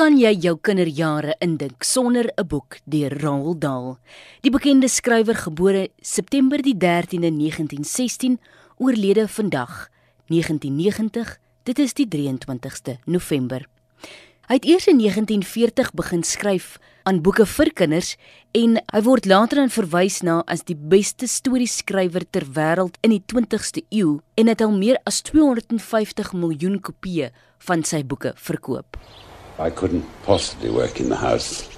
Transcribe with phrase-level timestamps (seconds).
[0.00, 3.98] kan jy jou kinderjare indink sonder 'n boek deur Roald Dahl.
[4.40, 8.38] Die bekende skrywer gebore September die 13de 1916,
[8.78, 9.90] oorlede vandag
[10.28, 11.38] 1990.
[11.64, 13.66] Dit is die 23ste November.
[14.48, 18.16] Hy het eers in 1940 begin skryf aan boeke vir kinders
[18.52, 23.24] en hy word later aan verwys na as die beste storieskrywer ter wêreld in die
[23.26, 28.96] 20ste eeu en het al meer as 250 miljoen kopieë van sy boeke verkoop.
[29.60, 31.68] I couldn't possibly work in the house,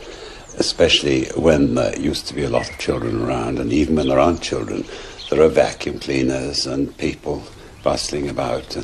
[0.56, 4.20] especially when there used to be a lot of children around, and even when there
[4.20, 4.84] aren't children,
[5.30, 7.42] there are vacuum cleaners and people
[7.82, 8.76] bustling about.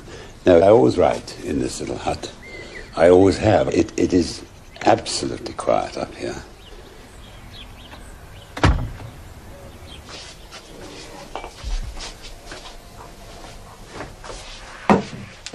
[0.44, 2.32] No, I always write in this little hut.
[2.96, 3.68] I always have.
[3.68, 4.44] It, it is
[4.84, 6.42] absolutely quiet up here.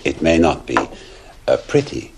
[0.06, 0.78] It may not be
[1.46, 2.14] uh, pretty,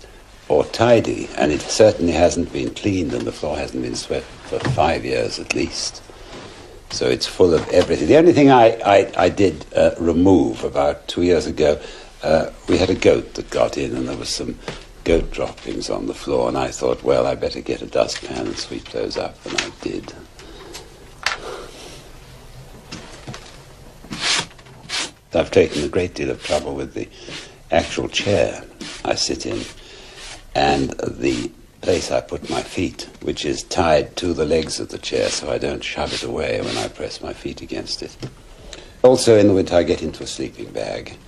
[0.48, 4.58] or tidy, and it certainly hasn't been cleaned, and the floor hasn't been swept for
[4.70, 6.02] five years at least.
[6.90, 8.06] So it's full of everything.
[8.06, 11.80] The only thing I, I, I did uh, remove about two years ago,
[12.22, 14.58] uh, we had a goat that got in, and there was some
[15.02, 18.56] goat droppings on the floor, and I thought, well, I better get a dustpan and
[18.56, 20.12] sweep those up, and I did.
[25.34, 27.08] I've taken a great deal of trouble with the
[27.70, 28.64] actual chair
[29.04, 29.60] I sit in
[30.56, 31.50] and the
[31.82, 35.50] place I put my feet, which is tied to the legs of the chair so
[35.50, 38.16] I don't shove it away when I press my feet against it.
[39.02, 41.18] Also, in the winter, I get into a sleeping bag,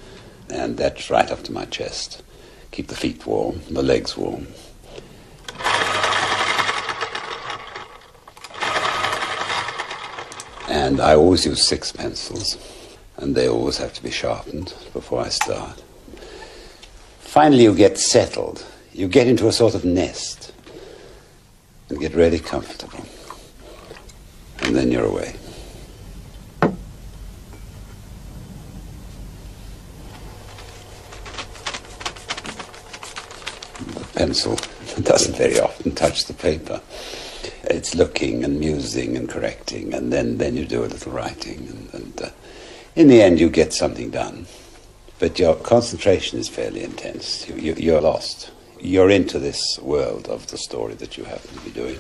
[0.49, 2.23] and that's right up to my chest.
[2.71, 4.47] Keep the feet warm, the legs warm.
[10.71, 12.57] And I always use six pencils,
[13.19, 15.83] and they always have to be sharpened before I start.
[17.21, 18.65] Finally, you get settled
[18.99, 20.53] you get into a sort of nest
[21.89, 23.07] and get really comfortable.
[24.63, 25.37] And then you're away.
[33.87, 34.57] The pencil
[35.03, 36.81] doesn't very often touch the paper.
[37.63, 41.95] It's looking and musing and correcting, and then, then you do a little writing, and,
[41.95, 42.31] and uh,
[42.97, 44.47] in the end, you get something done.
[45.21, 47.49] But your concentration is fairly intense.
[47.49, 48.51] You, you, you're lost
[48.81, 51.99] you're into this world of the story that you happen to be doing.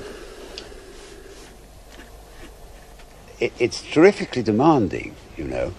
[3.41, 5.72] It, it's terrifically demanding, you know.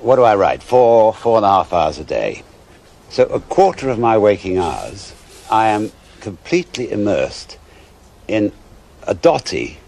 [0.00, 0.62] What do I write?
[0.62, 2.42] Four, four and a half hours a day.
[3.08, 5.14] So a quarter of my waking hours,
[5.50, 7.58] I am completely immersed
[8.28, 8.52] in
[9.06, 9.78] a dotty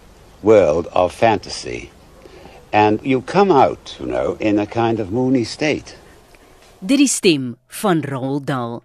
[0.43, 1.91] world of fantasy.
[2.73, 5.97] And you come out, you know, in a kind of moony state.
[6.85, 7.21] Dit is
[7.69, 8.83] van Roald Dahl.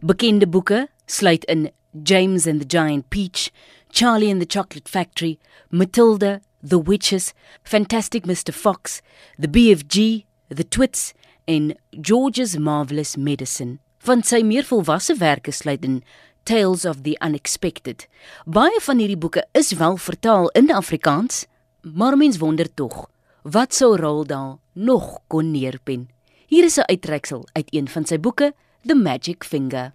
[0.00, 1.70] Bekende boeke sluit in
[2.02, 3.50] James and the Giant Peach,
[3.90, 5.38] Charlie and the Chocolate Factory,
[5.70, 8.52] Matilda, The Witches, Fantastic Mr.
[8.52, 9.00] Fox,
[9.38, 11.14] The BFG, The Twits
[11.46, 13.78] en George's Marvelous Medicine.
[13.98, 16.02] Van sy meer volwasse werke sluit in
[16.44, 18.04] Tales of the Unexpected.
[18.44, 21.46] Baie van hierdie boeke is wel vertaal in Afrikaans,
[21.80, 23.06] maar mens wonder tog,
[23.42, 26.08] wat sou Roald Dahl nog kon neerpen?
[26.46, 28.52] Hier is 'n uittreksel uit een van sy boeke,
[28.86, 29.94] The Magic Finger.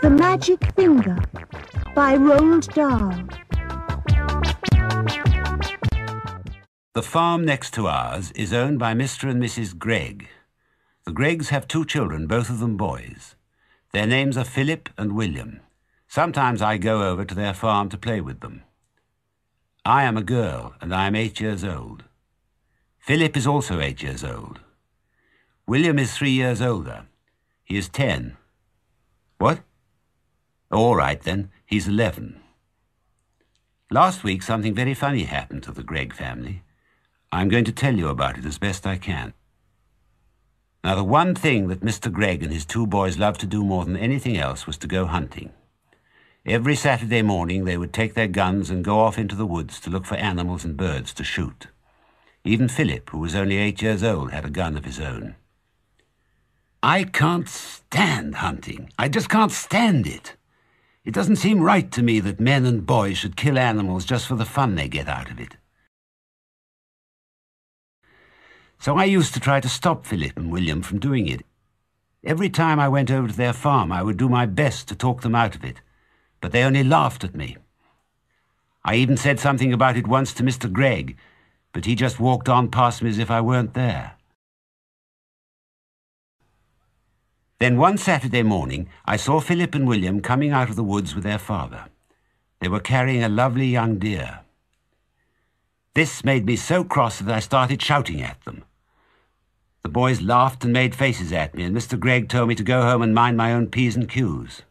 [0.00, 1.16] The Magic Finger
[1.92, 3.10] by Roald Dahl.
[6.92, 9.28] The farm next to ours is owned by Mr.
[9.28, 9.76] and Mrs.
[9.76, 10.28] Gregg.
[11.04, 13.34] The Greggs have two children, both of them boys.
[13.90, 15.62] Their names are Philip and William.
[16.06, 18.62] Sometimes I go over to their farm to play with them.
[19.86, 22.02] I am a girl, and I am eight years old.
[22.98, 24.58] Philip is also eight years old.
[25.64, 27.04] William is three years older.
[27.62, 28.36] He is ten.
[29.38, 29.60] What?
[30.72, 31.52] All right, then.
[31.64, 32.40] He's eleven.
[33.88, 36.64] Last week, something very funny happened to the Gregg family.
[37.30, 39.34] I'm going to tell you about it as best I can.
[40.82, 42.10] Now, the one thing that Mr.
[42.10, 45.06] Gregg and his two boys loved to do more than anything else was to go
[45.06, 45.52] hunting.
[46.48, 49.90] Every Saturday morning, they would take their guns and go off into the woods to
[49.90, 51.66] look for animals and birds to shoot.
[52.44, 55.34] Even Philip, who was only eight years old, had a gun of his own.
[56.84, 58.90] I can't stand hunting.
[58.96, 60.36] I just can't stand it.
[61.04, 64.36] It doesn't seem right to me that men and boys should kill animals just for
[64.36, 65.56] the fun they get out of it.
[68.78, 71.44] So I used to try to stop Philip and William from doing it.
[72.22, 75.22] Every time I went over to their farm, I would do my best to talk
[75.22, 75.80] them out of it,
[76.40, 77.56] but they only laughed at me.
[78.84, 80.72] I even said something about it once to Mr.
[80.72, 81.16] Gregg,
[81.72, 84.12] but he just walked on past me as if I weren't there.
[87.58, 91.24] Then one Saturday morning, I saw Philip and William coming out of the woods with
[91.24, 91.86] their father.
[92.60, 94.40] They were carrying a lovely young deer.
[95.94, 98.64] This made me so cross that I started shouting at them.
[99.82, 101.98] The boys laughed and made faces at me, and Mr.
[101.98, 104.62] Gregg told me to go home and mind my own P's and Q's.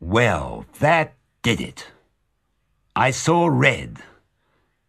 [0.00, 1.88] Well, that did it.
[2.94, 3.98] I saw red,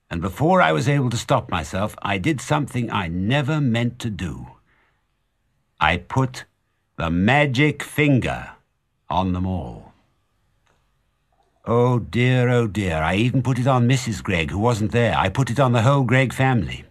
[0.09, 4.09] and before I was able to stop myself, I did something I never meant to
[4.09, 4.47] do.
[5.79, 6.45] I put
[6.97, 8.51] the magic finger
[9.09, 9.93] on them all.
[11.65, 14.23] Oh dear, oh dear, I even put it on Mrs.
[14.23, 15.17] Gregg, who wasn't there.
[15.17, 16.85] I put it on the whole Gregg family.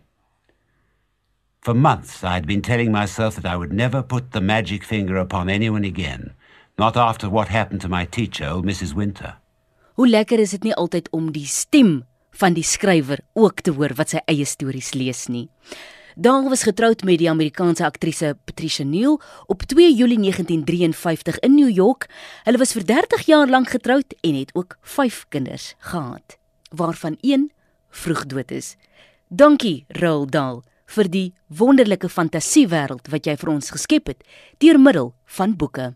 [1.62, 5.16] For months I had been telling myself that I would never put the magic finger
[5.16, 6.34] upon anyone again,
[6.76, 8.93] not after what happened to my teacher, old Mrs.
[8.94, 9.37] Winter.
[9.94, 12.05] Hoe lekker is dit nie altyd om die stem
[12.37, 15.46] van die skrywer ook te hoor wat sy eie stories lees nie.
[16.17, 19.19] Daal was getroud met die Amerikaanse aktrise Patricia Neal
[19.52, 22.08] op 2 Julie 1953 in New York.
[22.44, 26.38] Hulle was vir 30 jaar lank getroud en het ook 5 kinders gehad,
[26.73, 27.50] waarvan een
[27.90, 28.76] vroeg dood is.
[29.28, 34.26] Dankie, Roald Dahl, vir die wonderlike fantasiewêreld wat jy vir ons geskep het
[34.61, 35.94] deur middel van boeke.